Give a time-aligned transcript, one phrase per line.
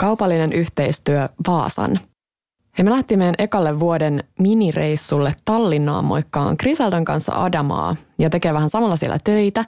[0.00, 2.00] kaupallinen yhteistyö Vaasan.
[2.78, 8.70] He me lähtiin meidän ekalle vuoden minireissulle Tallinnaan moikkaan Krisaldan kanssa Adamaa ja tekee vähän
[8.70, 9.64] samalla siellä töitä.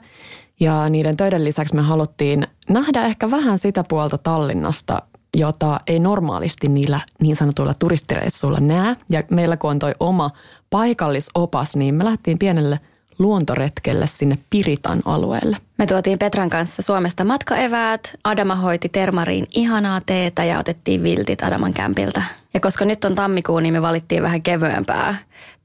[0.59, 5.01] Ja niiden töiden lisäksi me haluttiin nähdä ehkä vähän sitä puolta Tallinnasta,
[5.37, 8.95] jota ei normaalisti niillä niin sanotuilla turistireissuilla näe.
[9.09, 10.31] Ja meillä kun on toi oma
[10.69, 12.79] paikallisopas, niin me lähtiin pienelle
[13.23, 15.57] luontoretkelle sinne Piritan alueelle.
[15.77, 21.73] Me tuotiin Petran kanssa Suomesta matkaeväät, Adama hoiti termariin ihanaa teetä ja otettiin viltit Adaman
[21.73, 22.21] kämpiltä.
[22.53, 25.15] Ja koska nyt on tammikuu, niin me valittiin vähän kevyempää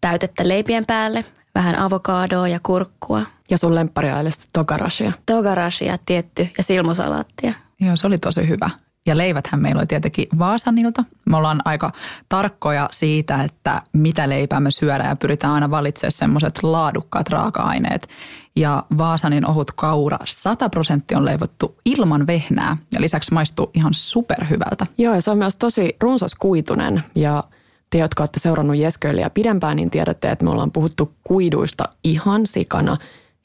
[0.00, 3.22] täytettä leipien päälle, vähän avokadoa ja kurkkua.
[3.50, 5.12] Ja sun lemppariailesta togarashia.
[5.26, 7.52] Togarashia tietty ja silmusalaattia.
[7.80, 8.70] Joo, se oli tosi hyvä.
[9.08, 11.04] Ja leiväthän meillä oli tietenkin Vaasanilta.
[11.30, 11.92] Me ollaan aika
[12.28, 18.08] tarkkoja siitä, että mitä leipää me syödään ja pyritään aina valitsemaan semmoiset laadukkaat raaka-aineet.
[18.56, 24.86] Ja Vaasanin ohut kaura 100 prosenttia on leivottu ilman vehnää ja lisäksi maistuu ihan superhyvältä.
[24.98, 27.44] Joo ja se on myös tosi runsaskuitunen ja
[27.90, 32.96] te, jotka olette seurannut Jesköliä pidempään, niin tiedätte, että me ollaan puhuttu kuiduista ihan sikana.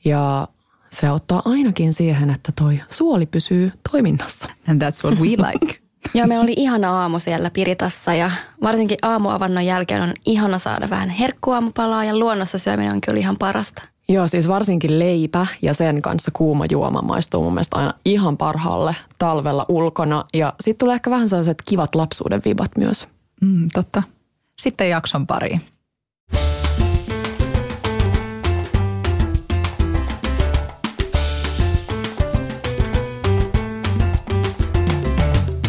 [0.06, 0.48] Ja
[0.94, 4.50] se auttaa ainakin siihen, että toi suoli pysyy toiminnassa.
[4.68, 5.80] And that's what we like.
[6.14, 11.10] Joo, meillä oli ihana aamu siellä Piritassa ja varsinkin aamuavannon jälkeen on ihana saada vähän
[11.10, 13.82] herkkuaamupalaa ja luonnossa syöminen on kyllä ihan parasta.
[14.10, 18.96] Joo, siis varsinkin leipä ja sen kanssa kuuma juoma maistuu mun mielestä aina ihan parhaalle
[19.18, 20.26] talvella ulkona.
[20.34, 23.08] Ja sitten tulee ehkä vähän sellaiset kivat lapsuuden vibat myös.
[23.42, 24.04] Mm, totta.
[24.62, 25.62] Sitten jakson pariin.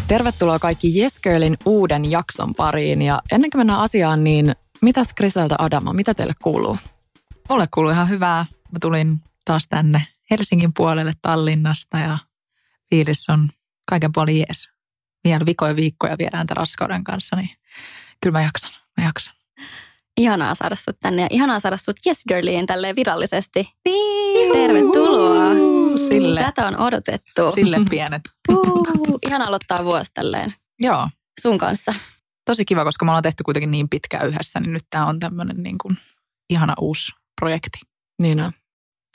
[0.08, 3.02] Tervetuloa kaikki Yes Girlin uuden jakson pariin.
[3.02, 4.52] Ja ennen kuin mennään asiaan, niin
[4.82, 6.78] mitäs Griselda Adama, mitä teille kuuluu?
[7.48, 8.46] Mulle kuuluu ihan hyvää.
[8.72, 12.18] Mä tulin taas tänne Helsingin puolelle Tallinnasta ja
[12.90, 13.50] fiilis on
[13.90, 14.68] kaiken puolin jees.
[15.24, 17.50] Vielä vikoja viikkoja viedään tämän raskauden kanssa, niin
[18.20, 19.34] kyllä mä jaksan, mä jaksan.
[20.16, 23.74] Ihanaa saada sut tänne ja ihanaa saada sut Yes Girliin tälleen virallisesti.
[24.52, 25.83] Tervetuloa.
[25.98, 27.50] Sille, Tätä on odotettu.
[27.54, 28.22] sille pienet.
[28.48, 31.08] Uh, ihana aloittaa vuosi tälleen Joo,
[31.40, 31.94] sun kanssa.
[32.44, 35.62] tosi kiva, koska me ollaan tehty kuitenkin niin pitkään yhdessä, niin nyt tämä on tämmöinen
[35.62, 35.98] niin kuin
[36.50, 37.78] ihana uusi projekti.
[38.22, 38.52] Niin on.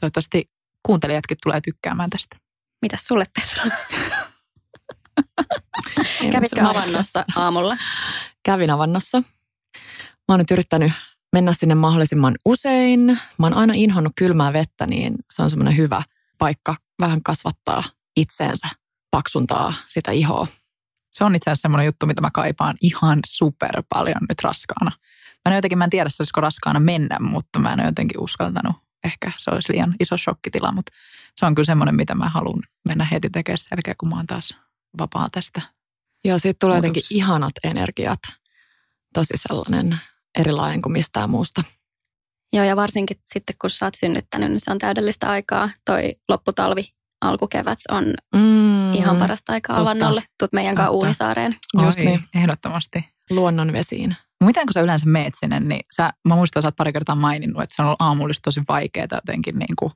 [0.01, 0.50] Toivottavasti
[0.85, 2.38] kuuntelijatkin tulee tykkäämään tästä.
[2.81, 3.63] Mitäs sulle Petra?
[6.31, 7.78] Kävitkö avannossa aamulla?
[8.45, 9.19] Kävin avannossa.
[10.28, 10.91] Mä oon nyt yrittänyt
[11.34, 13.00] mennä sinne mahdollisimman usein.
[13.38, 16.03] Mä oon aina inhonnut kylmää vettä, niin se on semmoinen hyvä
[16.39, 17.83] paikka vähän kasvattaa
[18.16, 18.67] itseensä,
[19.11, 20.47] paksuntaa sitä ihoa.
[21.11, 24.91] Se on itse asiassa semmoinen juttu, mitä mä kaipaan ihan super paljon nyt raskaana.
[25.45, 28.75] Mä en jotenkin, mä en tiedä, saisiko raskaana mennä, mutta mä en jotenkin uskaltanut.
[29.03, 30.91] Ehkä se olisi liian iso shokkitila, mutta
[31.35, 34.27] se on kyllä semmoinen, mitä mä haluan mennä heti tekemään sen jälkeen, kun mä oon
[34.27, 34.57] taas
[35.00, 35.61] vapaa tästä.
[36.23, 37.16] Ja siitä tulee jotenkin Muutoksesta.
[37.16, 38.19] ihanat energiat.
[39.13, 40.00] Tosi sellainen
[40.38, 41.63] erilainen kuin mistään muusta.
[42.54, 45.70] Joo, ja varsinkin sitten kun sä oot synnyttänyt, niin se on täydellistä aikaa.
[45.86, 46.84] Toi lopputalvi,
[47.22, 48.06] alkukevät on
[48.36, 49.92] Mm, ihan parasta aikaa totta.
[49.92, 50.24] avannolle.
[50.40, 50.92] Tuut meidän kanssa.
[50.92, 51.56] Uunisaareen.
[51.82, 52.24] Just Oi, niin.
[52.36, 53.06] Ehdottomasti.
[53.30, 54.16] Luonnon vesiin.
[54.44, 57.16] Miten kun sä yleensä meet sinne, niin sä, mä muistan, että sä oot pari kertaa
[57.16, 59.92] maininnut, että se on ollut aamullista tosi vaikeaa jotenkin niin kuin,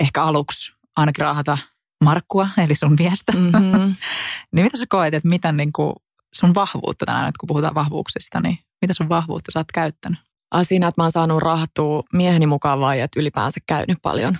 [0.00, 1.58] ehkä aluksi ainakin raahata
[2.04, 3.32] Markkua, eli sun miestä.
[3.32, 3.94] Mm-hmm.
[4.54, 5.92] niin mitä sä koet, että mitä niin kuin
[6.34, 10.20] sun vahvuutta tänään, kun puhutaan vahvuuksista, niin mitä sun vahvuutta sä oot käyttänyt?
[10.50, 14.36] Ai siinä, että mä oon saanut rahattua mieheni mukaan vai että ylipäänsä käynyt paljon.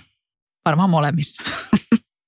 [0.65, 1.43] Varmaan molemmissa.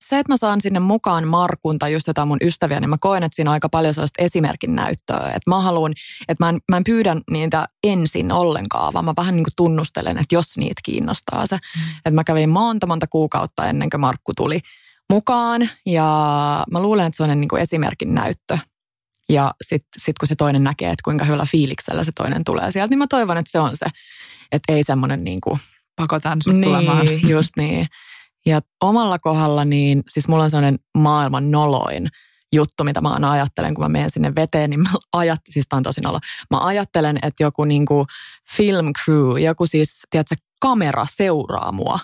[0.09, 3.23] Se, että mä saan sinne mukaan Markun tai just jotain mun ystäviä, niin mä koen,
[3.23, 5.27] että siinä on aika paljon sellaista esimerkin näyttöä.
[5.27, 5.93] Että mä haluan,
[6.27, 10.17] että mä en, mä en pyydä niitä ensin ollenkaan, vaan mä vähän niin kuin tunnustelen,
[10.17, 11.55] että jos niitä kiinnostaa se.
[11.55, 11.81] Mm.
[11.97, 14.59] Että mä kävin monta monta kuukautta ennen kuin Markku tuli
[15.09, 18.57] mukaan ja mä luulen, että se on niin kuin esimerkin näyttö.
[19.29, 22.89] Ja sitten sit kun se toinen näkee, että kuinka hyvällä fiiliksellä se toinen tulee sieltä,
[22.89, 23.85] niin mä toivon, että se on se.
[24.51, 25.59] Että ei semmoinen niin kuin
[25.95, 27.05] Pakotan sut tulemaan.
[27.05, 27.87] niin, just niin.
[28.45, 32.07] Ja omalla kohdalla, niin siis mulla on sellainen maailman noloin
[32.53, 35.83] juttu, mitä mä aina ajattelen, kun mä menen sinne veteen, niin mä ajattelen, siis on
[35.83, 36.19] tosi nolo,
[36.51, 38.05] mä ajattelen, että joku niinku
[38.55, 41.99] film crew, joku siis, tiedätkö, kamera seuraa mua.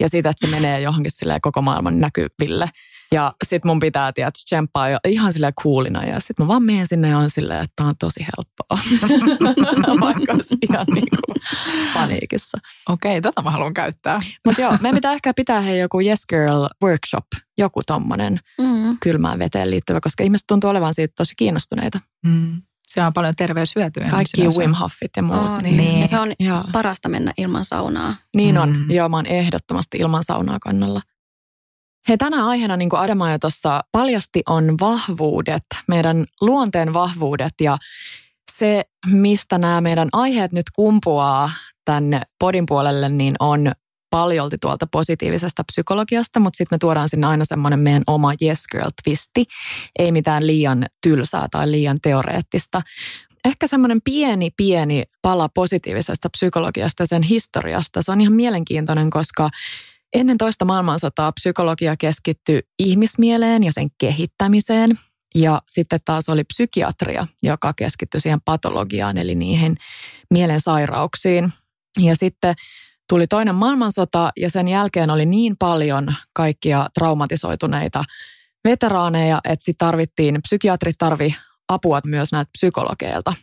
[0.00, 2.68] Ja siitä, että se menee johonkin silleen koko maailman näkyville.
[3.12, 6.04] Ja sit mun pitää, tiedätkö, tsemppaa jo ihan silleen coolina.
[6.04, 8.78] Ja sit mä vaan menen sinne ja on silleen, että tää on tosi helppoa.
[10.06, 11.16] Vaikka olisi ihan niinku
[11.94, 12.58] paniikissa.
[12.88, 14.20] Okei, tota mä haluan käyttää.
[14.46, 17.24] Mutta joo, meidän pitää ehkä pitää hei joku Yes Girl workshop,
[17.58, 18.96] joku tommonen Mm.
[19.02, 22.00] kylmään veteen liittyvä, koska ihmiset tuntuu olevan siitä tosi kiinnostuneita.
[22.26, 22.62] Mm.
[22.88, 24.08] Siellä on paljon terveyshyötyjä.
[24.10, 24.48] Kaikki.
[24.48, 25.46] Wim Hofit ja muut.
[25.46, 25.58] On.
[25.62, 25.76] niin.
[25.76, 26.00] Niin.
[26.00, 26.64] Ja se on Joo.
[26.72, 28.14] parasta mennä ilman saunaa.
[28.36, 28.76] niin on.
[28.76, 28.90] Mm.
[28.90, 31.00] Joo, mä oon ehdottomasti ilman saunaa kannalla.
[32.08, 37.78] Hei, tänä aiheena, niin kuin Adama jo tuossa paljasti, on vahvuudet, meidän luonteen vahvuudet ja
[38.52, 41.50] se, mistä nämä meidän aiheet nyt kumpuaa
[41.84, 43.72] tänne podin puolelle, niin on
[44.10, 48.90] paljolti tuolta positiivisesta psykologiasta, mutta sitten me tuodaan sinne aina semmoinen meidän oma yes girl
[49.04, 49.44] twisti,
[49.98, 52.82] ei mitään liian tylsää tai liian teoreettista.
[53.44, 58.02] Ehkä semmoinen pieni, pieni pala positiivisesta psykologiasta ja sen historiasta.
[58.02, 59.50] Se on ihan mielenkiintoinen, koska
[60.20, 64.98] ennen toista maailmansotaa psykologia keskittyi ihmismieleen ja sen kehittämiseen.
[65.34, 69.76] Ja sitten taas oli psykiatria, joka keskittyi siihen patologiaan, eli niihin
[70.30, 71.52] mielen sairauksiin.
[72.00, 72.54] Ja sitten
[73.08, 78.04] tuli toinen maailmansota ja sen jälkeen oli niin paljon kaikkia traumatisoituneita
[78.64, 81.34] veteraaneja, että sitten tarvittiin, psykiatrit tarvi
[81.68, 83.34] apua myös näitä psykologeilta.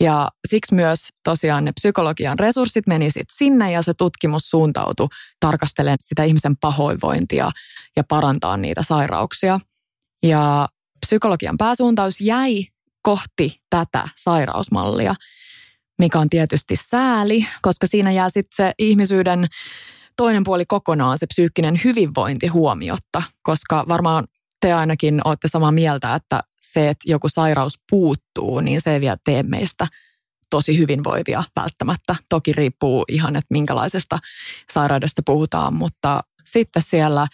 [0.00, 5.08] Ja siksi myös tosiaan ne psykologian resurssit meni sitten sinne ja se tutkimus suuntautui
[5.40, 7.50] tarkastelemaan sitä ihmisen pahoinvointia
[7.96, 9.60] ja parantaa niitä sairauksia.
[10.22, 10.68] Ja
[11.06, 12.66] psykologian pääsuuntaus jäi
[13.02, 15.14] kohti tätä sairausmallia
[15.98, 19.46] mikä on tietysti sääli, koska siinä jää sitten se ihmisyyden
[20.16, 24.24] toinen puoli kokonaan, se psyykkinen hyvinvointi huomiotta, koska varmaan
[24.60, 29.16] te ainakin olette samaa mieltä, että se, että joku sairaus puuttuu, niin se ei vielä
[29.24, 29.86] tee meistä
[30.50, 32.16] tosi hyvinvoivia välttämättä.
[32.28, 34.18] Toki riippuu ihan, että minkälaisesta
[34.72, 37.26] sairaudesta puhutaan, mutta sitten siellä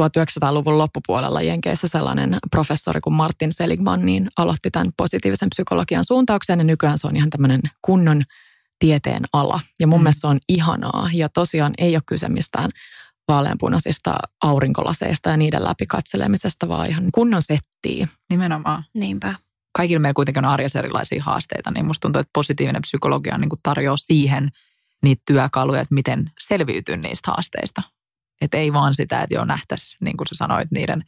[0.00, 6.64] 1900-luvun loppupuolella Jenkeissä sellainen professori kuin Martin Seligman niin aloitti tämän positiivisen psykologian suuntauksen ja
[6.64, 8.22] nykyään se on ihan tämmöinen kunnon
[8.78, 9.60] tieteen ala.
[9.80, 10.02] Ja mun mm.
[10.02, 12.70] mielestä se on ihanaa ja tosiaan ei ole kyse mistään
[13.28, 18.08] vaaleanpunaisista aurinkolaseista ja niiden läpi katselemisesta, vaan ihan kunnon settiä.
[18.30, 18.84] Nimenomaan.
[18.94, 19.34] Niinpä.
[19.76, 23.96] Kaikilla meillä kuitenkin on arjessa erilaisia haasteita, niin musta tuntuu, että positiivinen psykologia niin tarjoaa
[23.96, 24.48] siihen
[25.02, 27.82] niitä työkaluja, että miten selviytyä niistä haasteista.
[28.40, 31.04] Että ei vaan sitä, että jo nähtäisi, niin kuin sä sanoit, niiden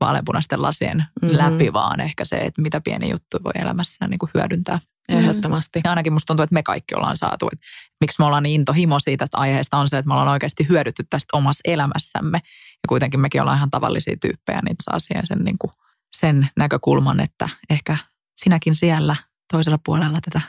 [0.00, 1.38] vaaleanpunaisten lasien mm-hmm.
[1.38, 4.80] läpi, vaan ehkä se, että mitä pieni juttu voi elämässä niin kuin hyödyntää.
[5.08, 5.80] Ehdottomasti.
[5.84, 7.48] Ja ainakin musta tuntuu, että me kaikki ollaan saatu.
[7.52, 7.66] Että
[8.00, 11.04] miksi me ollaan niin intohimo siitä tästä aiheesta on se, että me ollaan oikeasti hyödytty
[11.10, 12.38] tästä omassa elämässämme.
[12.44, 15.70] Ja kuitenkin mekin ollaan ihan tavallisia tyyppejä, niin saa siihen sen, niin kuin,
[16.16, 17.96] sen näkökulman, että ehkä
[18.36, 19.16] sinäkin siellä
[19.52, 20.40] toisella puolella tätä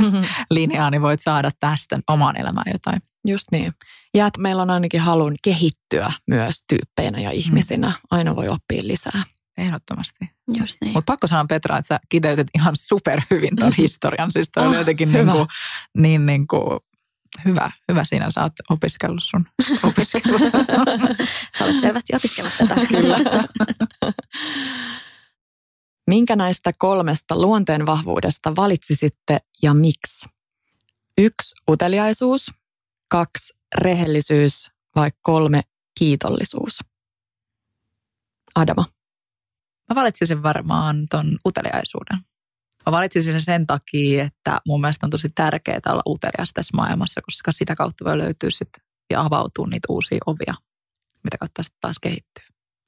[0.50, 3.02] linjaa, niin voit saada tästä omaan elämään jotain.
[3.26, 3.72] Just niin.
[4.14, 7.92] Ja että meillä on ainakin halun kehittyä myös tyyppeinä ja ihmisinä.
[8.10, 9.22] Aina voi oppia lisää.
[9.58, 10.30] Ehdottomasti.
[10.58, 10.92] Just niin.
[10.92, 14.30] Mutta pakko sanoa Petra, että sä kiteytit ihan superhyvin tuon historian.
[14.32, 15.46] Siis toi oh, oli jotenkin niin, kuin,
[15.96, 16.80] niin, niin kuin,
[17.44, 19.40] hyvä, hyvä siinä sä oot opiskellut sun
[19.90, 20.42] opiskellut.
[21.58, 22.74] sä olet selvästi opiskellut tätä.
[22.90, 23.18] Kyllä.
[26.06, 30.28] Minkä näistä kolmesta luonteen vahvuudesta valitsisitte ja miksi?
[31.18, 32.50] Yksi uteliaisuus,
[33.08, 35.60] kaksi rehellisyys vai kolme
[35.98, 36.78] kiitollisuus?
[38.54, 38.84] Adama.
[39.88, 42.18] Mä valitsisin varmaan ton uteliaisuuden.
[42.86, 47.52] Mä valitsisin sen takia, että mun mielestä on tosi tärkeää olla utelias tässä maailmassa, koska
[47.52, 48.68] sitä kautta voi löytyä sit
[49.10, 50.54] ja avautua niitä uusia ovia,
[51.24, 52.44] mitä kautta sitten taas kehittyy.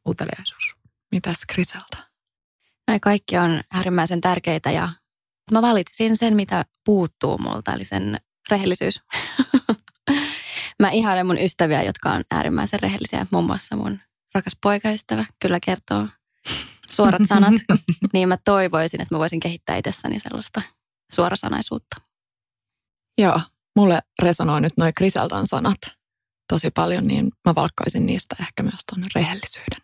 [0.09, 0.75] Uteliaisuus.
[1.13, 2.09] Mitäs Griselda?
[2.87, 4.89] Nämä kaikki on äärimmäisen tärkeitä ja
[5.53, 8.19] mä valitsin sen, mitä puuttuu multa, eli sen
[8.51, 9.01] rehellisyys.
[10.83, 13.27] mä ihailen mun ystäviä, jotka on äärimmäisen rehellisiä.
[13.31, 13.99] Muun muassa mun
[14.35, 16.09] rakas poikaystävä kyllä kertoo
[16.91, 17.55] suorat sanat.
[18.13, 20.63] niin mä toivoisin, että mä voisin kehittää itsessäni sellaista
[21.13, 21.97] suorasanaisuutta.
[23.19, 23.41] Joo,
[23.77, 25.79] mulle resonoi nyt noin Kriseltan sanat
[26.49, 29.81] tosi paljon, niin mä valkkaisin niistä ehkä myös tuon rehellisyyden.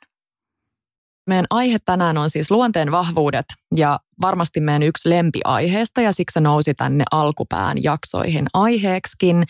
[1.27, 6.41] Meidän aihe tänään on siis luonteen vahvuudet ja varmasti meidän yksi lempiaiheesta ja siksi se
[6.41, 9.45] nousi tänne alkupään jaksoihin aiheeksikin.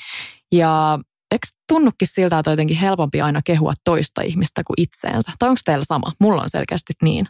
[0.52, 0.98] Ja
[1.30, 5.32] eikö tunnukin siltä, että on jotenkin helpompi aina kehua toista ihmistä kuin itseensä?
[5.38, 6.12] Tai onko teillä sama?
[6.20, 7.26] Mulla on selkeästi niin.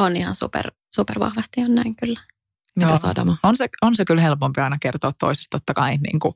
[0.00, 2.20] On ihan super, super vahvasti on näin kyllä.
[2.76, 3.36] Mitä Sadama?
[3.42, 5.96] On se, on se kyllä helpompi aina kertoa toisesta totta kai.
[5.96, 6.34] Niin kuin,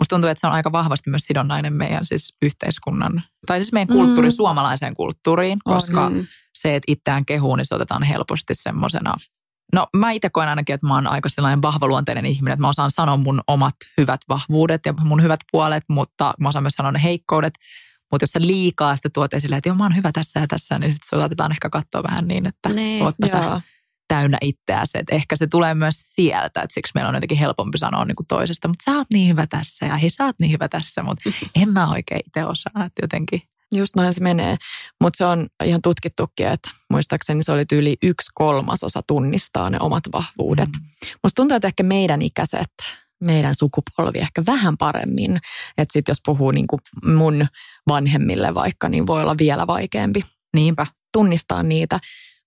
[0.00, 3.96] musta tuntuu, että se on aika vahvasti myös sidonnainen meidän siis yhteiskunnan, tai siis meidän
[3.96, 4.34] kulttuuri, mm.
[4.34, 6.26] suomalaiseen kulttuuriin, koska mm.
[6.54, 9.14] se, että itseään kehuu, niin se otetaan helposti semmoisena
[9.72, 12.90] No mä itse koen ainakin, että mä oon aika sellainen vahvaluonteinen ihminen, että mä osaan
[12.90, 17.02] sanoa mun omat hyvät vahvuudet ja mun hyvät puolet, mutta mä osaan myös sanoa ne
[17.02, 17.54] heikkoudet.
[18.12, 20.78] Mutta jos sä liikaa sitä tuot esille, että joo mä oon hyvä tässä ja tässä,
[20.78, 23.60] niin sitten saatetaan ehkä katsoa vähän niin, että nee, ootpa sä
[24.08, 24.98] täynnä itseäsi.
[24.98, 28.26] Että ehkä se tulee myös sieltä, että siksi meillä on jotenkin helpompi sanoa niin kuin
[28.26, 31.30] toisesta, mutta sä oot niin hyvä tässä ja hei sä oot niin hyvä tässä, mutta
[31.62, 33.42] en mä oikein itse osaa, että jotenkin
[33.74, 34.56] Just noin se menee,
[35.00, 40.04] mutta se on ihan tutkittukin, että muistaakseni se oli yli yksi kolmasosa tunnistaa ne omat
[40.12, 40.68] vahvuudet.
[40.68, 41.08] Mm.
[41.22, 42.72] Musta tuntuu, että ehkä meidän ikäiset,
[43.20, 45.38] meidän sukupolvi ehkä vähän paremmin.
[45.78, 47.46] Että sitten jos puhuu niin kuin mun
[47.88, 50.24] vanhemmille vaikka, niin voi olla vielä vaikeampi.
[50.54, 50.86] Niinpä.
[51.12, 52.00] tunnistaa niitä.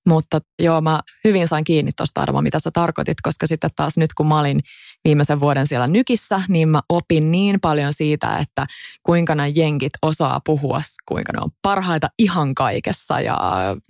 [0.07, 4.13] Mutta joo, mä hyvin sain kiinni tuosta Arvo, mitä sä tarkoitit, koska sitten taas nyt
[4.13, 4.59] kun mä olin
[5.03, 8.65] viimeisen vuoden siellä Nykissä, niin mä opin niin paljon siitä, että
[9.03, 13.21] kuinka nämä jenkit osaa puhua, kuinka ne on parhaita ihan kaikessa.
[13.21, 13.37] Ja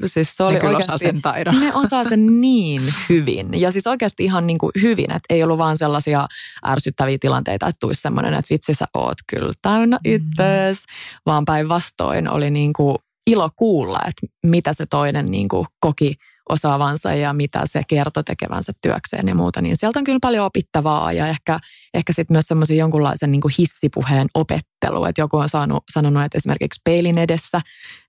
[0.06, 1.60] siis se oli ne oikeasti, osaa sen taidon.
[1.60, 3.62] ne osaa sen niin hyvin.
[3.62, 6.28] Ja siis oikeasti ihan niin kuin hyvin, että ei ollut vaan sellaisia
[6.68, 10.86] ärsyttäviä tilanteita, että tulisi semmoinen, että vitsi sä oot kyllä täynnä ittees,
[11.26, 12.98] vaan päinvastoin oli niin kuin
[13.32, 16.14] ilo kuulla, että mitä se toinen niin kuin koki
[16.50, 21.14] osaavansa ja mitä se kertoi tekevänsä työkseen ja muuta, niin sieltä on kyllä paljon opittavaa
[21.14, 21.60] ja ehkä,
[21.94, 26.38] ehkä sitten myös semmoisen jonkunlaisen niin kuin hissipuheen opettelu, että joku on saanut, sanonut, että
[26.38, 27.62] esimerkiksi peilin edessä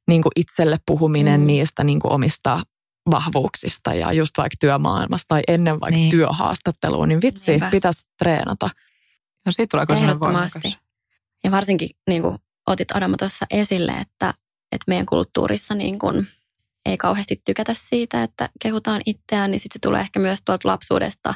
[0.08, 1.46] niin kuin itselle puhuminen Mm.
[1.46, 2.62] niistä niin kuin omista
[3.10, 6.00] vahvuuksista ja just vaikka työmaailmasta tai ennen vaikka Niin.
[6.00, 6.10] niin.
[6.10, 7.70] työhaastattelua, niin vitsi, Niinpä.
[7.70, 8.70] pitäisi treenata.
[9.46, 10.76] No siitä tulee Ehdottomasti.
[11.44, 14.34] Ja varsinkin niin kuin otit Adama tuossa esille, että,
[14.72, 16.26] että meidän kulttuurissa niin kuin
[16.86, 21.34] ei kauheasti tykätä siitä, että kehutaan itseään, niin sitten se tulee ehkä myös tuolta lapsuudesta,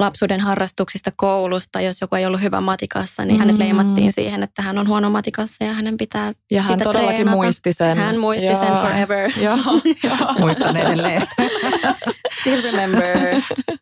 [0.00, 1.80] lapsuuden harrastuksista, koulusta.
[1.80, 3.62] Jos joku ei ollut hyvä matikassa, niin hänet Mm.
[3.62, 7.36] leimattiin siihen, että hän on huono matikassa ja hänen pitää Ja hän sitä todellakin treenata.
[7.36, 7.98] muisti sen.
[7.98, 8.82] Hän muisti sen Joo.
[8.86, 9.30] forever.
[9.44, 9.56] Joo,
[10.04, 10.32] joo.
[10.38, 11.22] Muistan edelleen.
[12.40, 13.18] Still remember.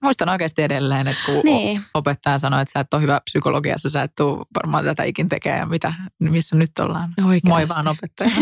[0.02, 4.02] Muistan oikeasti edelleen, että kun niin, opettaja sanoi, että sä et ole hyvä psykologiassa, sä
[4.02, 7.14] et tule varmaan tätä ikin tekemään ja mitä, missä nyt ollaan.
[7.24, 7.48] Oikeasti.
[7.48, 8.30] Moi vaan opettaja.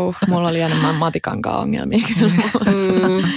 [0.00, 2.32] Uh, mulla oli enemmän matikankaan ongelmia kyllä.
[2.34, 3.28] mm, Mutta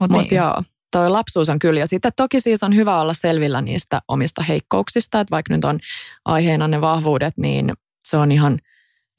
[0.00, 0.62] Mutta niin, joo,
[0.94, 1.80] toi lapsuus on kyllä.
[1.80, 5.80] Ja sitten toki siis on hyvä olla selvillä niistä omista heikkouksista, että vaikka nyt on
[6.24, 7.72] aiheena ne vahvuudet, niin
[8.08, 8.58] se on ihan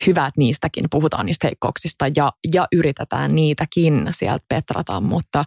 [0.08, 5.44] hyvä, että niistäkin puhutaan niistä heikkouksista ja, ja yritetään niitäkin sieltä petrata, mutta,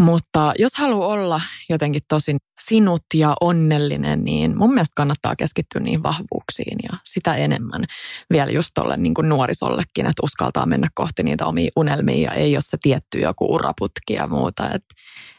[0.00, 6.02] mutta jos haluaa olla jotenkin tosi sinut ja onnellinen, niin mun mielestä kannattaa keskittyä niihin
[6.02, 7.84] vahvuuksiin ja sitä enemmän
[8.30, 12.62] vielä just tolle niin nuorisollekin, että uskaltaa mennä kohti niitä omia unelmia ja ei ole
[12.62, 14.94] se tietty joku uraputki ja muuta, että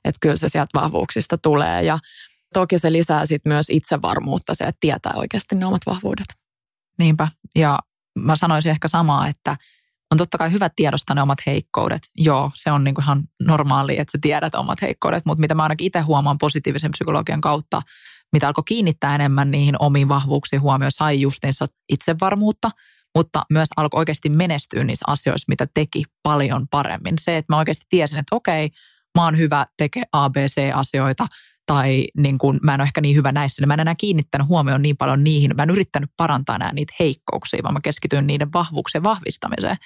[0.06, 2.00] et kyllä se sieltä vahvuuksista tulee ja
[2.54, 6.28] toki se lisää sit myös itsevarmuutta se, että tietää oikeasti ne omat vahvuudet.
[6.98, 7.28] Niinpä.
[7.56, 7.80] Ja
[8.16, 9.58] mä sanoisin ehkä samaa, että
[10.12, 12.02] on totta kai hyvä tiedostaa ne omat heikkoudet.
[12.18, 15.88] Joo, se on niinku ihan normaali, että sä tiedät omat heikkoudet, mutta mitä mä ainakin
[15.88, 17.82] itse huomaan positiivisen psykologian kautta,
[18.34, 22.70] mitä alkoi kiinnittää enemmän niihin omiin vahvuuksiin huomioon, sai justiinsa itsevarmuutta,
[23.16, 27.16] mutta myös alkoi oikeasti menestyä niissä asioissa, mitä teki paljon paremmin.
[27.22, 28.70] Se, että mä oikeasti tiesin, että okei,
[29.18, 31.28] mä oon hyvä tekee ABC-asioita,
[31.70, 34.48] tai niin kun, mä en ole ehkä niin hyvä näissä, niin mä en enää kiinnittänyt
[34.48, 35.56] huomioon niin paljon niihin.
[35.56, 39.78] Mä en yrittänyt parantaa enää niitä heikkouksia, vaan mä keskityin niiden vahvuuksien vahvistamiseen.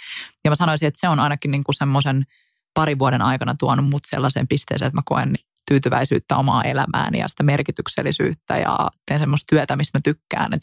[0.43, 2.25] Ja mä sanoisin, että se on ainakin niin kuin semmoisen
[2.73, 5.35] parin vuoden aikana tuonut mut sellaiseen pisteeseen, että mä koen
[5.67, 10.53] tyytyväisyyttä omaa elämääni ja sitä merkityksellisyyttä ja teen semmoista työtä, mistä mä tykkään.
[10.53, 10.61] Et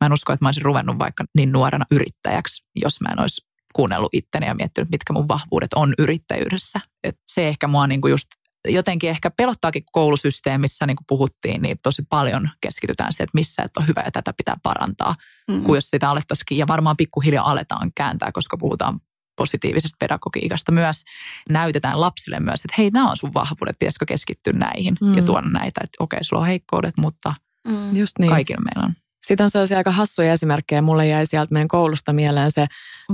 [0.00, 3.46] mä en usko, että mä olisin ruvennut vaikka niin nuorena yrittäjäksi, jos mä en olisi
[3.72, 6.80] kuunnellut itteni ja miettinyt, mitkä mun vahvuudet on yrittäjyydessä.
[7.04, 8.28] Et se ehkä mua niinku just
[8.68, 13.76] jotenkin ehkä pelottaakin koulusysteemissä, niin kuin puhuttiin, niin tosi paljon keskitytään siihen, että missä et
[13.76, 15.14] ole hyvä ja tätä pitää parantaa,
[15.50, 15.62] mm.
[15.62, 16.58] kuin jos sitä alettaisikin.
[16.58, 19.00] Ja varmaan pikkuhiljaa aletaan kääntää, koska puhutaan
[19.36, 21.04] positiivisesta pedagogiikasta myös.
[21.50, 25.16] Näytetään lapsille myös, että hei, nämä on sun vahvuudet, pitäisikö keskittyä näihin mm.
[25.16, 27.34] ja tuoda näitä, että okei, sulla on heikkoudet, mutta
[27.68, 27.86] Mm.
[27.86, 28.04] Just niin.
[28.18, 28.30] niin.
[28.30, 28.94] kaikilla meillä on.
[29.26, 30.82] Sitten on sellaisia aika hassuja esimerkkejä.
[30.82, 32.66] Mulle jäi sieltä meidän koulusta mieleen se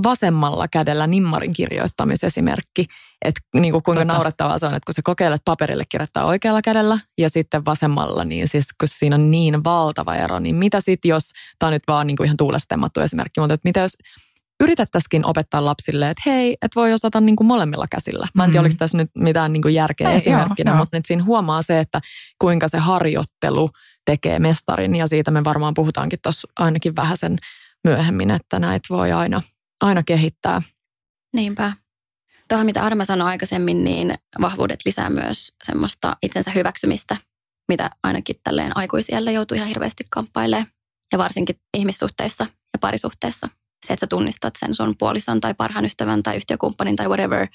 [0.03, 2.85] vasemmalla kädellä nimmarin kirjoittamisesimerkki.
[3.25, 4.13] Että niin kuin kuinka Totta.
[4.13, 8.47] naurettavaa se on, että kun sä kokeilet paperille kirjoittaa oikealla kädellä ja sitten vasemmalla, niin
[8.47, 11.23] siis kun siinä on niin valtava ero, niin mitä sitten jos,
[11.59, 13.97] tämä on nyt vaan niin kuin ihan tuulestemmattu esimerkki, mutta että mitä jos
[14.59, 18.27] yritettäisikin opettaa lapsille, että hei, että voi osata niin kuin molemmilla käsillä.
[18.35, 18.63] Mä en tiedä, Mm.
[18.65, 20.81] oliko tässä nyt mitään niin kuin järkeä Ei, esimerkkinä, joo, joo.
[20.81, 22.01] mutta nyt siinä huomaa se, että
[22.39, 23.69] kuinka se harjoittelu
[24.05, 27.37] tekee mestarin ja siitä me varmaan puhutaankin tuossa ainakin vähän sen
[27.83, 29.41] myöhemmin, että näitä voi aina,
[29.81, 30.61] aina kehittää.
[31.33, 31.73] Niinpä.
[32.49, 37.17] Tuohon mitä Arma sanoi aikaisemmin, niin vahvuudet lisää myös semmoista itsensä hyväksymistä,
[37.67, 40.67] mitä ainakin tälleen aikuisiellä joutuu ihan hirveästi kamppailemaan.
[41.11, 43.49] Ja varsinkin ihmissuhteissa ja parisuhteessa.
[43.85, 47.47] Se, että sä tunnistat sen sun puolison tai parhaan ystävän tai yhtiökumppanin tai whatever,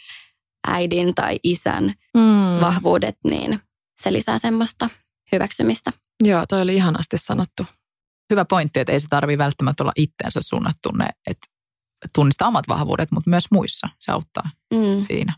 [0.66, 2.60] äidin tai isän Mm.
[2.60, 3.60] vahvuudet, niin
[4.02, 4.90] se lisää semmoista
[5.32, 5.92] hyväksymistä.
[6.24, 7.66] Joo, toi oli ihanasti sanottu.
[8.30, 11.46] Hyvä pointti, että ei se tarvitse välttämättä olla itteensä suunnattu ne, että
[12.14, 15.00] tunnistaa omat vahvuudet, mutta myös muissa se auttaa Mm.
[15.06, 15.32] siinä.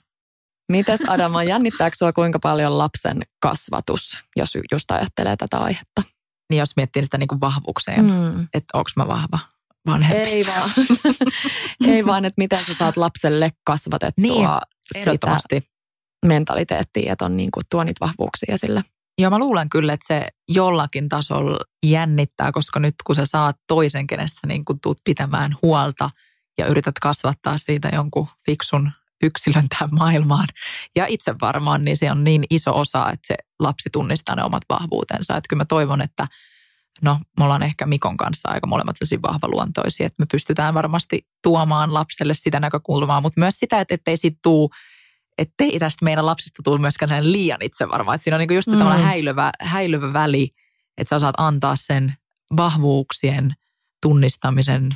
[0.72, 6.02] Mites Adama, jännittääkö sua kuinka paljon lapsen kasvatus, jos just ajattelee tätä aihetta?
[6.50, 8.42] Niin jos miettii sitä niin kuin vahvuukseen, mm.
[8.54, 9.38] Että onko mä vahva
[9.86, 10.28] vanhempi.
[10.28, 10.70] Ei vaan.
[11.94, 14.48] Ei vaan, että miten sä saat lapselle kasvatettua Niin,
[14.86, 15.68] sitä Ehdottomasti.
[16.26, 18.84] mentaliteettia, että on niin kuin, tuo niitä vahvuuksia sille.
[19.18, 24.06] Ja mä luulen kyllä, että se jollakin tasolla jännittää, koska nyt kun sä saat toisen,
[24.06, 26.10] kenestä niin kun tuut pitämään huolta
[26.58, 28.90] ja yrität kasvattaa siitä jonkun fiksun
[29.22, 30.46] yksilön tähän maailmaan
[30.96, 34.62] ja itse varmaan, niin se on niin iso osa, että se lapsi tunnistaa ne omat
[34.68, 35.36] vahvuutensa.
[35.36, 36.26] Että kyllä mä toivon, että
[37.02, 41.94] no me ollaan ehkä Mikon kanssa aika molemmat tosi vahvaluontoisia, että me pystytään varmasti tuomaan
[41.94, 44.70] lapselle sitä näkökulmaa, mutta myös sitä, että ettei siitä tuu,
[45.38, 48.14] ettei tästä meidän lapsista tule myöskään liian itse varmaan.
[48.14, 48.78] Että siinä on niin just mm.
[48.78, 50.48] häilyvä, häilyvä väli,
[50.98, 52.14] että sä osaat antaa sen
[52.56, 53.54] vahvuuksien
[54.02, 54.90] tunnistamisen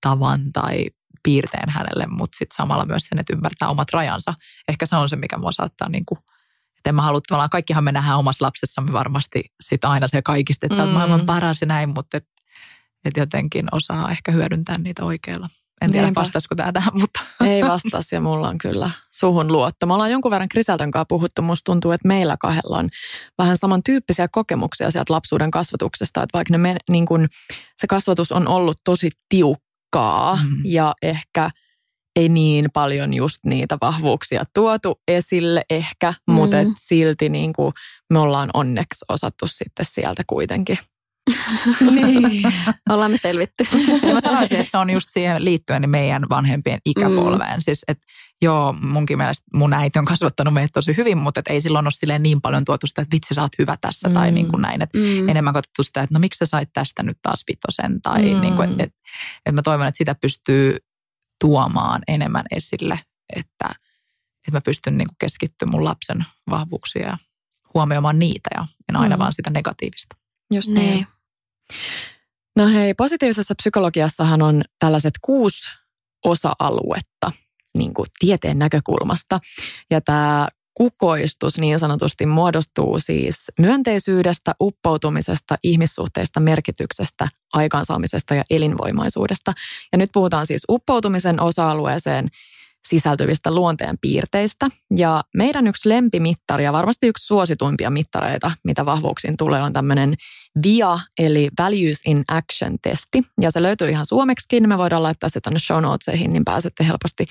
[0.00, 0.86] tavan tai
[1.22, 4.34] piirteen hänelle, mutta sitten samalla myös sen, että ymmärtää omat rajansa.
[4.68, 6.18] Ehkä se on se, mikä mua saattaa niin kuin,
[6.76, 10.66] että en mä halua tavallaan, kaikkihan me nähdään omassa lapsessamme varmasti sit aina se kaikista,
[10.66, 10.78] että mm.
[10.78, 10.94] sä oot mm.
[10.94, 12.26] maailman paras ja näin, mutta et,
[13.04, 15.46] et jotenkin osaa ehkä hyödyntää niitä oikealla.
[15.82, 16.20] En tiedä, Niinpä.
[16.20, 17.20] vastaisiko tämä tähän, mutta...
[17.44, 19.86] Ei vastaisi ja mulla on kyllä suhun luotto.
[19.86, 21.42] Me ollaan jonkun verran Kriseltön kanssa puhuttu.
[21.42, 22.88] Musta tuntuu, että meillä kahdella on
[23.38, 26.22] vähän samantyyppisiä kokemuksia sieltä lapsuuden kasvatuksesta.
[26.22, 27.28] Että vaikka ne me, niin kun,
[27.80, 30.60] se kasvatus on ollut tosi tiukkaa mm.
[30.64, 31.50] ja ehkä
[32.16, 36.34] ei niin paljon just niitä vahvuuksia tuotu esille ehkä, mm.
[36.34, 37.72] mutta silti niin kuin
[38.12, 40.78] me ollaan onneksi osattu sitten sieltä kuitenkin–
[41.90, 42.42] niin.
[42.90, 43.64] Ollaan me selvitty.
[44.12, 47.58] Mä sanoisin, että se on just siihen liittyen niin meidän vanhempien ikäpolveen.
[47.58, 47.60] Mm.
[47.60, 48.06] Siis, että
[48.42, 51.92] joo, munkin mielestä mun äiti on kasvattanut meitä tosi hyvin, mutta et ei silloin ole
[51.92, 54.14] silleen niin paljon tuotu sitä, että vitsi sä oot hyvä tässä mm.
[54.14, 54.82] tai niin kuin näin.
[54.82, 55.28] Että mm.
[55.28, 58.40] enemmän katsottu sitä, että no miksi sä sait tästä nyt taas vitosen tai mm.
[58.40, 58.98] niin kuin, että,
[59.36, 60.76] että mä toivon, että sitä pystyy
[61.40, 63.00] tuomaan enemmän esille,
[63.36, 63.74] että,
[64.48, 67.18] että mä pystyn niin kuin keskittymään mun lapsen vahvuuksia ja
[67.74, 69.20] huomioimaan niitä ja en aina mm.
[69.20, 70.21] vaan sitä negatiivista.
[70.52, 70.94] Just niin.
[70.94, 71.06] niin.
[72.56, 75.70] No hei, positiivisessa psykologiassahan on tällaiset kuusi
[76.24, 77.32] osa-aluetta
[77.74, 79.40] niin kuin tieteen näkökulmasta.
[79.90, 89.52] Ja tämä kukoistus niin sanotusti muodostuu siis myönteisyydestä, uppoutumisesta, ihmissuhteista, merkityksestä, aikaansaamisesta ja elinvoimaisuudesta.
[89.92, 92.28] Ja nyt puhutaan siis uppoutumisen osa-alueeseen
[92.84, 94.68] sisältyvistä luonteen piirteistä.
[94.96, 100.14] Ja meidän yksi lempimittari ja varmasti yksi suosituimpia mittareita, mitä vahvuuksiin tulee, on tämmöinen
[100.62, 103.22] VIA, eli Values in Action-testi.
[103.40, 107.24] Ja se löytyy ihan suomeksikin, me voidaan laittaa se tänne show notesihin, niin pääsette helposti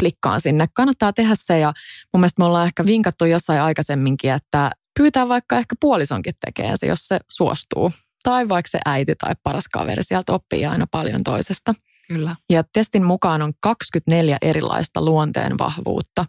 [0.00, 0.66] klikkaan sinne.
[0.74, 1.72] Kannattaa tehdä se ja
[2.12, 6.86] mun mielestä me ollaan ehkä vinkattu jossain aikaisemminkin, että pyytää vaikka ehkä puolisonkin tekee se,
[6.86, 7.92] jos se suostuu.
[8.22, 11.74] Tai vaikka se äiti tai paras kaveri, sieltä oppii aina paljon toisesta.
[12.08, 12.32] Kyllä.
[12.50, 16.24] Ja testin mukaan on 24 erilaista luonteen vahvuutta.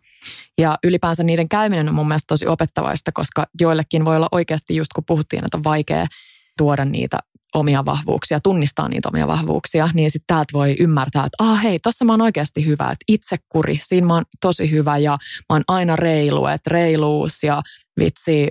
[0.58, 4.94] Ja ylipäänsä niiden käyminen on mun mielestä tosi opettavaista, koska joillekin voi olla oikeasti, just
[4.96, 6.06] kun puhuttiin, että on vaikea
[6.58, 7.20] tuoda niitä
[7.56, 12.06] omia vahvuuksia, tunnistaa niitä omia vahvuuksia, niin sitten täältä voi ymmärtää, että ah hei, tossa
[12.06, 15.12] mä oon oikeasti hyvä, että itsekuri, siinä mä oon tosi hyvä ja
[15.50, 17.62] mä oon aina reilu, että reiluus ja
[18.00, 18.48] vitsi,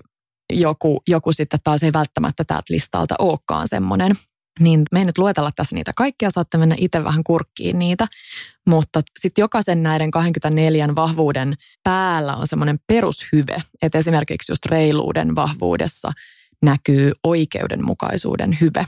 [0.52, 4.16] joku, joku sitten taas ei välttämättä täältä listalta olekaan semmoinen.
[4.60, 8.06] Niin me ei nyt luetella tässä niitä kaikkia, saatte mennä itse vähän kurkkiin niitä.
[8.66, 13.56] Mutta sitten jokaisen näiden 24 vahvuuden päällä on semmoinen perushyve.
[13.82, 16.12] Että esimerkiksi just reiluuden vahvuudessa
[16.62, 18.86] näkyy oikeudenmukaisuuden hyve.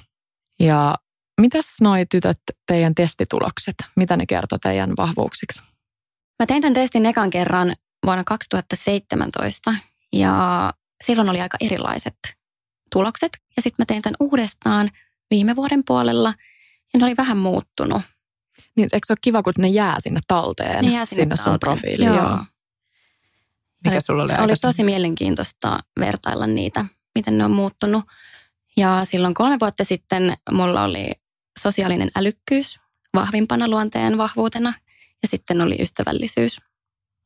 [0.60, 0.94] Ja
[1.40, 5.62] mitäs noi tytöt, teidän testitulokset, mitä ne kertoo teidän vahvuuksiksi?
[6.38, 7.74] Mä tein tämän testin ekan kerran
[8.06, 9.74] vuonna 2017
[10.12, 10.72] ja
[11.04, 12.16] silloin oli aika erilaiset
[12.92, 13.30] tulokset.
[13.56, 14.90] Ja sitten mä tein tämän uudestaan
[15.30, 16.34] viime vuoden puolella
[16.92, 18.02] ja ne oli vähän muuttunut.
[18.76, 21.52] Niin, eikö se ole kiva, kun ne jää sinne talteen, ne jää sinne, sinne talteen.
[21.52, 22.08] sun profiiliin?
[22.08, 22.16] Joo.
[22.16, 22.38] joo.
[23.84, 28.04] Mikä sulla oli Oli tosi mielenkiintoista vertailla niitä, miten ne on muuttunut.
[28.76, 31.10] Ja silloin kolme vuotta sitten mulla oli
[31.58, 32.78] sosiaalinen älykkyys
[33.14, 34.74] vahvimpana luonteen vahvuutena
[35.22, 36.60] ja sitten oli ystävällisyys.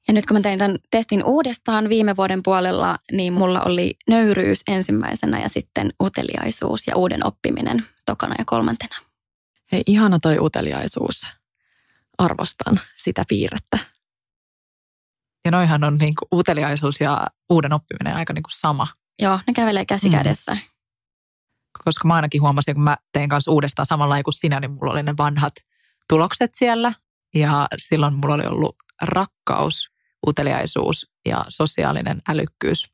[0.08, 4.62] Ja nyt kun mä tein tämän testin uudestaan viime vuoden puolella, niin mulla oli nöyryys
[4.68, 8.96] ensimmäisenä ja sitten uteliaisuus ja uuden oppiminen tokana ja kolmantena.
[9.72, 11.22] Hei, ihana toi uteliaisuus.
[12.18, 13.78] Arvostan sitä piirrettä.
[15.44, 18.88] Ja noihan on niin kuin uteliaisuus ja uuden oppiminen aika niin kuin sama.
[19.18, 20.12] Joo, ne kävelee käsi mm.
[20.12, 20.56] kädessä.
[21.84, 25.02] Koska mä ainakin huomasin, kun mä tein kanssa uudestaan samalla kuin sinä, niin mulla oli
[25.02, 25.54] ne vanhat
[26.08, 26.92] tulokset siellä.
[27.34, 29.91] Ja silloin mulla oli ollut rakkaus,
[30.26, 32.92] uteliaisuus ja sosiaalinen älykkyys.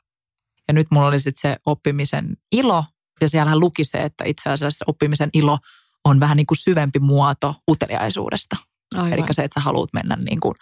[0.68, 2.84] Ja nyt mulla oli sitten se oppimisen ilo,
[3.20, 5.58] ja siellähän luki se, että itse asiassa oppimisen ilo
[6.04, 8.56] on vähän niin kuin syvempi muoto uteliaisuudesta.
[9.10, 10.54] Eli se, että sä haluat mennä niin kuin,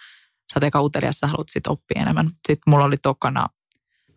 [0.53, 2.27] sä oot eka utelias, sä haluat sitten oppia enemmän.
[2.27, 3.47] Sitten mulla oli tokana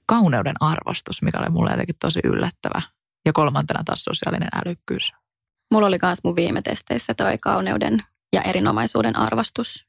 [0.05, 2.81] kauneuden arvostus, mikä oli mulle jotenkin tosi yllättävä.
[3.25, 5.13] Ja kolmantena taas sosiaalinen älykkyys.
[5.71, 9.87] Mulla oli myös mun viime testeissä toi kauneuden ja erinomaisuuden arvostus.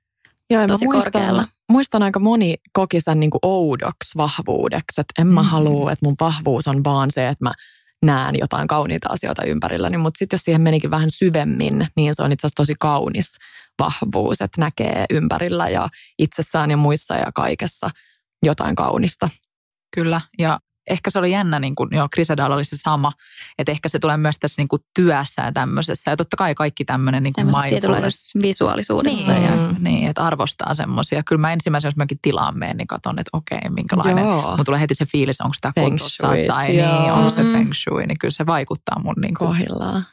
[0.51, 1.46] Joo, tosi mä muistan, korkealla.
[1.71, 5.49] Muistan aika moni koki sen niin kuin oudoksi vahvuudeksi, että en mä mm.
[5.49, 7.53] halua, että mun vahvuus on vaan se, että mä
[8.03, 12.33] näen jotain kauniita asioita ympärilläni, mutta sitten jos siihen menikin vähän syvemmin, niin se on
[12.33, 13.37] itse asiassa tosi kaunis
[13.79, 17.91] vahvuus, että näkee ympärillä ja itsessään ja muissa ja kaikessa
[18.43, 19.29] jotain kaunista.
[19.95, 23.12] Kyllä, ja ehkä se oli jännä, niin kuin, joo, Grisadalla oli se sama,
[23.59, 26.11] että ehkä se tulee myös tässä niin kuin työssä ja tämmöisessä.
[26.11, 28.33] Ja totta kai kaikki tämmöinen niin kuin mindfulness.
[28.43, 29.33] visuaalisuudessa.
[29.33, 29.75] Niin, ja...
[29.79, 31.23] niin, että arvostaa semmoisia.
[31.23, 34.25] Kyllä mä ensimmäisenä, jos mäkin tilaan meen, niin katson, että okei, minkälainen.
[34.25, 37.01] Mun tulee heti se fiilis, onko tämä kuntossa tai joo.
[37.01, 40.07] niin, on se feng shui, niin kyllä se vaikuttaa mun niin kuin, Kohillaan.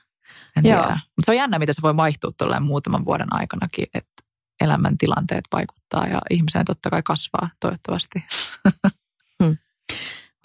[0.58, 1.00] En tiedä.
[1.16, 4.24] Mutta se on jännä, miten se voi vaihtua tuolleen muutaman vuoden aikanakin, että
[4.62, 8.24] elämäntilanteet vaikuttaa ja ihmisen totta kai kasvaa toivottavasti.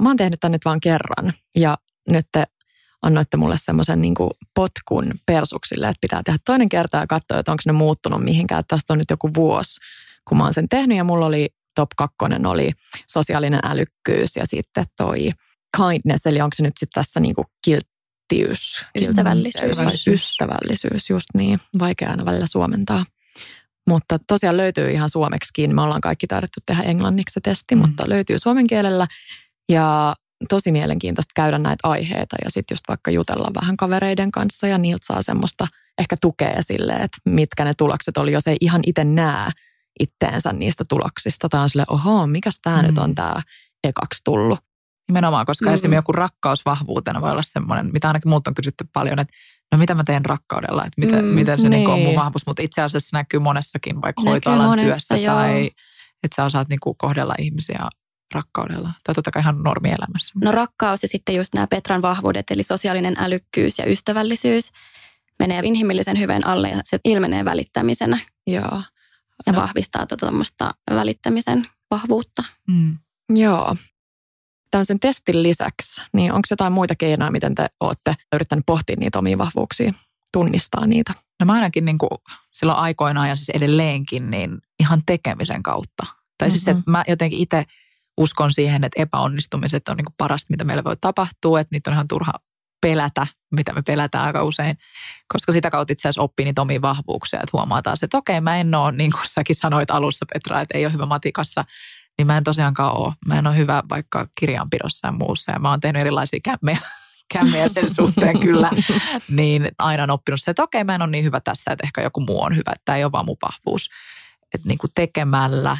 [0.03, 1.79] Mä oon tehnyt tämän nyt vaan kerran ja
[2.11, 2.45] nyt te
[3.03, 4.15] annoitte mulle semmoisen niin
[4.55, 8.65] potkun persuksille, että pitää tehdä toinen kerta ja katsoa, että onko ne muuttunut mihinkään.
[8.69, 9.81] Tästä on nyt joku vuosi,
[10.29, 12.73] kun mä oon sen tehnyt ja mulla oli top kakkonen oli
[13.07, 15.31] sosiaalinen älykkyys ja sitten toi
[15.77, 18.87] kindness, eli onko se nyt sitten tässä niin kuin kilttiys?
[19.01, 19.65] Ystävällisyys.
[19.65, 21.61] Ystävällisyys, ystävällisyys just niin.
[21.79, 23.05] Vaikea aina välillä suomentaa.
[23.87, 25.75] Mutta tosiaan löytyy ihan suomeksikin.
[25.75, 27.81] Me ollaan kaikki taidettu tehdä englanniksi se testi, mm.
[27.81, 29.07] mutta löytyy suomen kielellä.
[29.69, 30.15] Ja
[30.49, 35.07] tosi mielenkiintoista käydä näitä aiheita ja sitten just vaikka jutella vähän kavereiden kanssa ja niiltä
[35.07, 35.67] saa semmoista
[35.99, 39.51] ehkä tukea sille, että mitkä ne tulokset oli, jos ei ihan itse näe
[40.01, 41.49] itteensä niistä tuloksista.
[41.49, 42.87] Tai on sille, oho, mikäs tämä mm.
[42.87, 43.43] nyt on tämä
[43.85, 44.59] ekaksi tullut.
[45.09, 45.75] Nimenomaan, koska mm.
[45.75, 49.35] esimerkiksi joku rakkausvahvuutena voi olla semmoinen, mitä ainakin muut on kysytty paljon, että
[49.73, 51.89] no mitä mä teen rakkaudella, että miten, mm, miten se niin.
[51.89, 52.19] on mun niin.
[52.19, 55.35] vahvuus, mutta itse asiassa näkyy monessakin, vaikka näkyy hoitoalan monessa, työssä joo.
[55.35, 55.71] tai
[56.23, 57.79] että sä osaat niin kuin kohdella ihmisiä
[58.33, 58.91] rakkaudella?
[59.05, 60.35] Tai totta kai ihan normielämässä.
[60.43, 64.73] No rakkaus ja sitten just nämä Petran vahvuudet, eli sosiaalinen älykkyys ja ystävällisyys
[65.39, 68.19] menee inhimillisen hyvän alle ja se ilmenee välittämisenä.
[68.47, 68.83] Joo.
[69.47, 69.61] Ja no.
[69.61, 70.33] vahvistaa tuota
[70.91, 72.43] välittämisen vahvuutta.
[72.69, 72.99] Mm.
[73.35, 73.77] Joo.
[74.71, 79.39] Tällaisen testin lisäksi, niin onko jotain muita keinoja, miten te olette yrittäneet pohtia niitä omia
[79.39, 79.93] vahvuuksia,
[80.33, 81.15] tunnistaa niitä?
[81.41, 82.11] No mä ainakin niin kuin
[82.51, 86.07] silloin aikoinaan ja siis edelleenkin niin ihan tekemisen kautta.
[86.39, 86.51] Tai mm-hmm.
[86.51, 87.65] siis että mä jotenkin itse
[88.19, 91.95] uskon siihen, että epäonnistumiset on niin kuin parasta, mitä meille voi tapahtua, että niitä on
[91.95, 92.33] ihan turha
[92.81, 94.79] pelätä, mitä me pelätään aika usein,
[95.33, 98.57] koska sitä kautta itse asiassa oppii niitä omia vahvuuksia, että huomaa taas, että okei, mä
[98.57, 101.65] en ole, niin kuin säkin sanoit alussa Petra, että ei ole hyvä matikassa,
[102.19, 103.13] niin mä en tosiaankaan ole.
[103.27, 106.79] Mä en ole hyvä vaikka kirjanpidossa ja muussa ja mä oon tehnyt erilaisia kämmejä,
[107.35, 108.71] kämmejä sen suhteen kyllä,
[109.31, 112.03] niin aina on oppinut se, että okei, mä en ole niin hyvä tässä, että ehkä
[112.03, 113.91] joku muu on hyvä, että tämä ei ole vaan mun vahvuus.
[114.55, 115.77] Että niin kuin tekemällä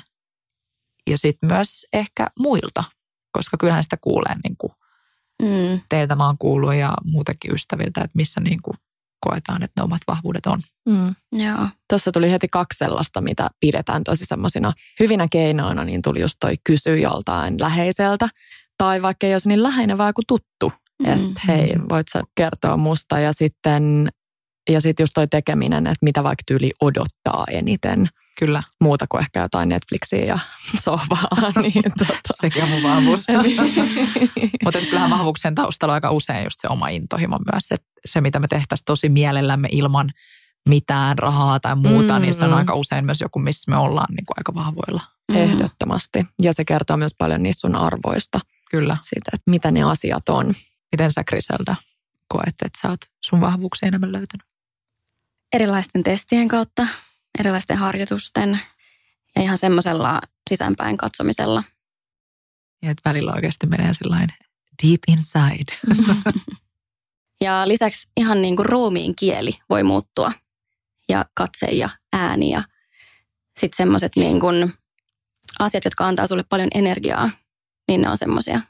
[1.11, 2.85] ja sitten myös ehkä muilta,
[3.33, 4.73] koska kyllähän sitä kuulee niin kuin
[5.43, 5.81] mm.
[5.89, 8.77] teiltä mä oon kuullut ja muutenkin ystäviltä, että missä niin kuin
[9.21, 10.63] koetaan, että ne omat vahvuudet on.
[10.89, 11.15] Mm.
[11.33, 11.69] Joo.
[11.89, 16.55] Tuossa tuli heti kaksi sellaista, mitä pidetään tosi semmoisina hyvinä keinoina, niin tuli just toi
[16.65, 18.29] kysy joltain läheiseltä.
[18.79, 20.73] Tai vaikka olisi niin läheinen, vaan joku tuttu.
[21.03, 21.13] Mm.
[21.13, 23.19] Että hei, voit sä kertoa musta.
[23.19, 24.09] Ja sitten
[24.71, 28.09] ja sitten just toi tekeminen, että mitä vaikka tyyli odottaa eniten.
[28.39, 28.63] Kyllä.
[28.81, 30.39] Muuta kuin ehkä jotain Netflixiä ja
[30.85, 31.53] sohvaa.
[31.63, 32.35] niin tota.
[32.35, 33.27] Sekin on mun vahvuus.
[34.65, 37.65] Mutta kyllähän vahvuuksien taustalla on aika usein just se oma intohimo myös.
[37.71, 40.11] Että se, mitä me tehtäisiin tosi mielellämme ilman
[40.69, 42.57] mitään rahaa tai muuta, mm, niin se on mm.
[42.57, 45.01] aika usein myös joku, missä me ollaan niin kuin aika vahvoilla.
[45.29, 45.37] Mm.
[45.37, 46.27] Ehdottomasti.
[46.43, 48.41] Ja se kertoo myös paljon niistä sun arvoista.
[48.71, 48.97] Kyllä.
[49.03, 50.55] Siitä, että mitä ne asiat on.
[50.93, 51.75] Miten sä Griselda
[52.29, 54.47] koet, että sä oot sun vahvuuksia enemmän löytänyt?
[55.53, 56.87] Erilaisten testien kautta,
[57.39, 58.61] erilaisten harjoitusten
[59.37, 61.63] ja ihan semmoisella sisäänpäin katsomisella.
[62.83, 64.37] Ja että välillä oikeasti menee sellainen
[64.83, 65.97] deep inside.
[67.45, 70.33] ja lisäksi ihan niin kuin ruumiin kieli voi muuttua
[71.09, 72.63] ja katse ja ääni ja
[73.61, 74.73] sitten semmoiset niin kuin
[75.59, 77.31] asiat, jotka antaa sulle paljon energiaa,
[77.89, 78.61] niin ne on semmoisia.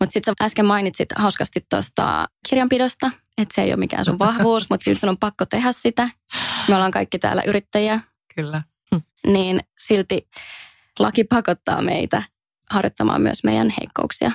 [0.00, 4.70] Mutta sitten sä äsken mainitsit hauskasti tuosta kirjanpidosta, että se ei ole mikään sun vahvuus,
[4.70, 6.08] mutta silti sun on pakko tehdä sitä.
[6.68, 8.00] Me ollaan kaikki täällä yrittäjiä.
[8.34, 8.62] Kyllä.
[9.26, 10.28] Niin silti
[10.98, 12.22] laki pakottaa meitä
[12.70, 14.32] harjoittamaan myös meidän heikkouksia.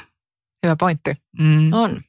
[0.65, 1.13] Hyvä pointti.
[1.39, 1.73] Mm.
[1.73, 2.01] On.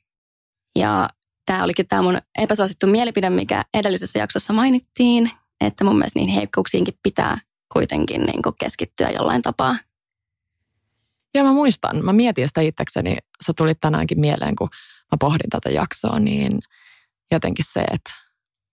[0.79, 1.09] Ja
[1.47, 6.99] tämä olikin tämä mun epäsuosittu mielipide, mikä edellisessä jaksossa mainittiin, että mun mielestä niihin heikkouksiinkin
[7.03, 7.39] pitää
[7.73, 9.77] kuitenkin niin keskittyä jollain tapaa.
[11.35, 13.17] Ja mä muistan, mä mietin sitä itsekseni,
[13.47, 14.69] sä tulit tänäänkin mieleen, kun
[15.13, 16.59] mä pohdin tätä jaksoa, niin
[17.31, 18.11] jotenkin se, että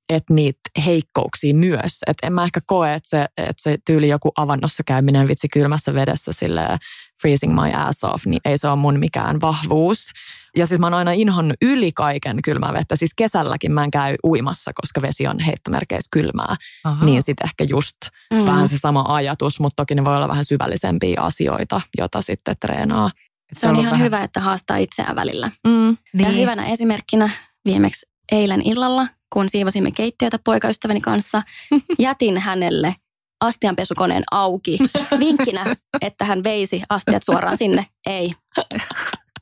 [0.09, 2.03] että niitä heikkouksia myös.
[2.07, 5.93] Että en mä ehkä koe, että se, että se tyyli joku avannossa käyminen vitsi kylmässä
[5.93, 6.77] vedessä sille
[7.21, 10.11] freezing my ass off, niin ei se ole mun mikään vahvuus.
[10.55, 12.95] Ja siis mä oon aina inhonnut yli kaiken kylmää vettä.
[12.95, 16.55] Siis kesälläkin mä en käy uimassa, koska vesi on heittomerkeissä kylmää.
[16.83, 17.05] Aha.
[17.05, 17.97] Niin sitten ehkä just
[18.33, 18.45] mm.
[18.45, 23.11] vähän se sama ajatus, mutta toki ne voi olla vähän syvällisempiä asioita, jota sitten treenaa.
[23.53, 24.05] Se, se on ihan vähän...
[24.05, 25.51] hyvä, että haastaa itseään välillä.
[25.67, 25.97] Mm.
[26.13, 26.25] Niin.
[26.25, 27.29] Ja hyvänä esimerkkinä
[27.65, 31.41] viimeksi eilen illalla, kun siivosimme keittiötä poikaystäväni kanssa,
[31.99, 32.95] jätin hänelle
[33.41, 34.77] astianpesukoneen auki
[35.19, 37.85] vinkkinä, että hän veisi astiat suoraan sinne.
[38.05, 38.33] Ei.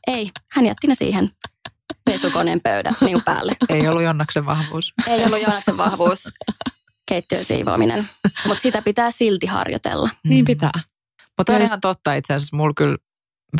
[0.08, 0.30] Ei.
[0.52, 1.30] Hän jätti ne siihen
[2.06, 3.56] pesukoneen pöydän niin päälle.
[3.69, 4.93] Ei ollut Jonnaksen vahvuus.
[5.08, 6.23] Ei ollut Joonaksen vahvuus
[7.08, 8.10] keittiön siivoaminen,
[8.47, 10.10] mutta sitä pitää silti harjoitella.
[10.23, 10.71] Niin pitää.
[11.38, 12.58] Mutta on ihan totta itse asiassa.
[12.58, 12.97] Mulla kyllä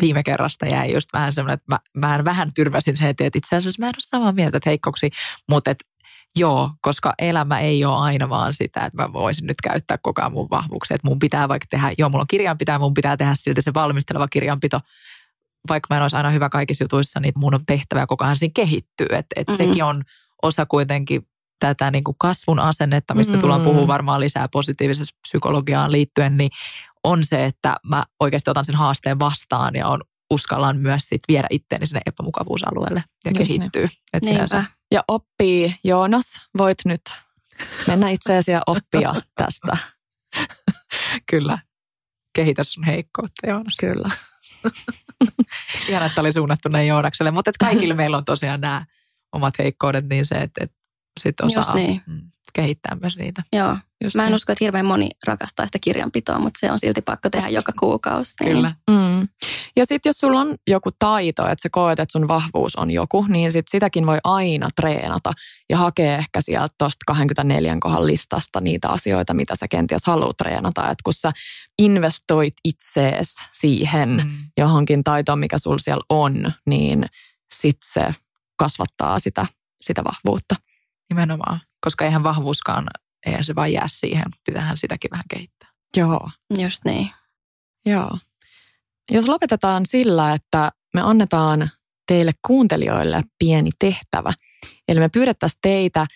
[0.00, 3.80] viime kerrasta jäi just vähän semmoinen, että mä, mä vähän tyrmäsin sen, että itse asiassa
[3.82, 5.10] mä en ole samaa mieltä, että heikkoksi,
[5.48, 5.78] mutta et,
[6.38, 10.32] joo, koska elämä ei ole aina vaan sitä, että mä voisin nyt käyttää koko ajan
[10.32, 13.62] mun vahvuuksia, että mun pitää vaikka tehdä, joo, mulla on kirjanpito, mun pitää tehdä silti
[13.62, 14.80] se valmisteleva kirjanpito,
[15.68, 18.52] vaikka mä en olisi aina hyvä kaikissa jutuissa, niin mun on tehtävä koko ajan siinä
[18.54, 19.56] kehittyy, että et Mhm.
[19.56, 20.02] sekin on
[20.42, 21.26] osa kuitenkin
[21.60, 23.40] tätä niin kuin kasvun asennetta, mistä Mm.
[23.40, 26.50] tullaan puhua varmaan lisää positiivisessa psykologiaan liittyen, niin
[27.04, 31.46] on se, että mä oikeasti otan sen haasteen vastaan ja on uskallan myös sit viedä
[31.50, 33.58] itteeni sinne epämukavuusalueelle ja Just niin.
[33.60, 33.86] kehittyy.
[34.12, 34.72] Et sinänsä- Niinpä.
[34.90, 36.24] Ja oppii, Joonas,
[36.58, 37.00] voit nyt
[37.86, 39.76] mennä itseesi ja oppia tästä.
[41.30, 41.58] Kyllä.
[42.34, 43.76] Kehitä sun heikkoutta, Joonas.
[43.80, 44.10] Kyllä.
[45.88, 47.30] Ihan, että oli suunnattu näin Joonakselle.
[47.30, 48.86] Mutta kaikille meillä on tosiaan nämä
[49.32, 50.76] omat heikkoudet, niin se, että, että
[51.20, 52.02] sit osaa Just niin.
[52.06, 53.42] mm, kehittää myös niitä.
[53.52, 53.76] Joo.
[54.04, 54.34] Just Mä en niin.
[54.34, 58.34] usko, että hirveän moni rakastaa sitä kirjanpitoa, mutta se on silti pakko tehdä joka kuukausi.
[58.40, 58.52] Niin.
[58.52, 58.74] Kyllä.
[58.90, 59.28] Mm.
[59.76, 63.26] Ja sitten jos sulla on joku taito, että sä koet, että sun vahvuus on joku,
[63.28, 65.32] niin sit sitäkin voi aina treenata
[65.70, 70.82] ja hakea ehkä sieltä tuosta 24 kohan listasta niitä asioita, mitä sä kenties haluat treenata.
[70.82, 71.32] Että kun sä
[71.78, 74.30] investoit itsees siihen Mm.
[74.56, 77.06] johonkin taitoon, mikä sulla siellä on, niin
[77.54, 78.14] sit se
[78.56, 79.46] kasvattaa sitä,
[79.80, 80.54] sitä vahvuutta.
[81.10, 81.60] Nimenomaan.
[81.80, 82.86] Koska eihän vahvuuskaan,
[83.26, 84.24] eihän se vaan jää siihen.
[84.46, 85.68] Pitäähän sitäkin vähän kehittää.
[85.96, 86.30] Joo.
[86.58, 87.10] Just niin.
[87.86, 88.18] Joo.
[89.10, 91.70] Jos lopetetaan sillä, että me annetaan
[92.08, 94.32] teille kuuntelijoille pieni tehtävä.
[94.88, 96.06] Eli me pyydettäisiin teitä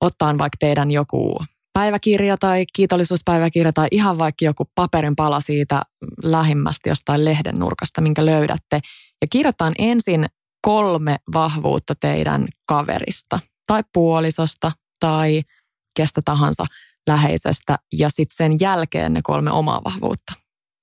[0.00, 5.82] ottaa vaikka teidän joku päiväkirja tai kiitollisuuspäiväkirja tai ihan vaikka joku paperin pala siitä
[6.22, 8.80] lähimmästä jostain lehden nurkasta, minkä löydätte.
[9.20, 10.26] Ja kirjoitetaan ensin
[10.62, 15.42] kolme vahvuutta teidän kaverista tai puolisosta tai
[15.96, 16.66] kestä tahansa
[17.06, 20.32] läheisestä ja sitten sen jälkeen ne kolme omaa vahvuutta.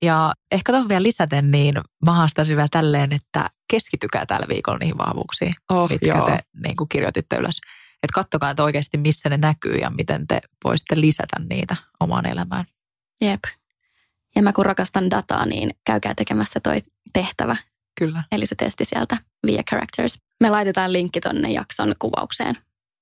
[0.04, 4.98] Ja ehkä tuohon vielä lisäten, niin mä haastaisin vielä tälleen, että keskitykää tällä viikolla niihin
[4.98, 6.26] vahvuuksiin, Oh, mitkä joo.
[6.26, 7.60] te niin kuin kirjoititte ylös.
[8.02, 12.64] Että kattokaa, että oikeasti missä ne näkyy ja miten te voisitte lisätä niitä omaan elämään.
[13.20, 13.40] Jep.
[14.36, 17.56] Ja mä kun rakastan dataa, niin käykää tekemässä toi tehtävä,
[17.98, 18.22] Kyllä.
[18.32, 20.18] eli se testi sieltä via Characters.
[20.40, 22.56] Me laitetaan linkki tonne jakson kuvaukseen.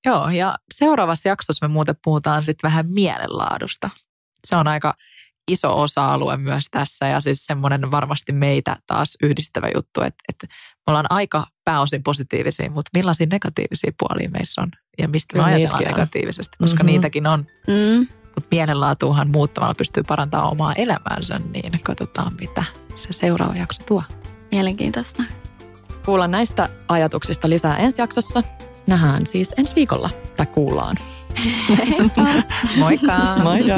[0.07, 3.91] Joo, ja seuraavassa jaksossa me muuten puhutaan sitten vähän mielenlaadusta.
[4.47, 4.95] Se on aika
[5.51, 10.91] iso osa-alue myös tässä ja siis semmoinen varmasti meitä taas yhdistävä juttu, että, että me
[10.91, 15.79] ollaan aika pääosin positiivisia, mutta millaisia negatiivisia puolia meissä on ja mistä me Kyllä ajatellaan
[15.79, 15.99] niitäkin on.
[16.01, 16.87] negatiivisesti, koska Mhm.
[16.87, 17.45] niitäkin on.
[17.67, 18.07] Mm.
[18.35, 22.65] Mutta mielenlaatuuhan muuttamalla pystyy parantamaan omaa elämäänsä, niin katsotaan mitä
[22.95, 24.03] se seuraava jakso tuo.
[24.51, 25.23] Mielenkiintoista.
[26.05, 28.43] Kuullaan näistä ajatuksista lisää ensi jaksossa.
[28.87, 30.97] Nähdään siis ensi viikolla, tai kuullaan.
[31.89, 32.27] Heippa!
[32.79, 33.37] Moikka!
[33.43, 33.77] Moikka!